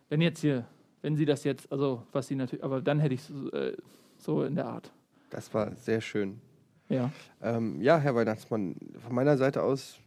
[0.09, 0.67] Wenn jetzt hier,
[1.05, 3.21] wenn Sie das jetzt, also was Sie natürlich, aber dann hätte ich
[3.53, 3.77] äh,
[4.17, 4.91] so in der Art.
[5.29, 6.41] Das war sehr schön.
[6.89, 7.11] Ja.
[7.43, 9.99] Ähm, ja, Herr Weihnachtsmann, von meiner Seite aus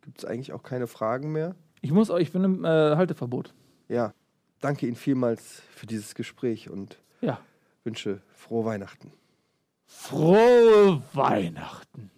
[0.00, 1.54] gibt es eigentlich auch keine Fragen mehr.
[1.82, 3.52] Ich muss euch, ich bin im äh, Halteverbot.
[3.90, 4.14] Ja,
[4.62, 7.38] danke Ihnen vielmals für dieses Gespräch und ja.
[7.84, 9.12] wünsche frohe Weihnachten.
[9.84, 12.10] Frohe Weihnachten.